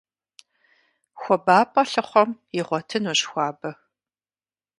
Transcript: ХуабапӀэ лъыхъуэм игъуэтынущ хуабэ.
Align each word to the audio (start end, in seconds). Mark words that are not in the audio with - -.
ХуабапӀэ 1.19 1.81
лъыхъуэм 1.89 2.29
игъуэтынущ 2.59 3.21
хуабэ. 3.29 3.71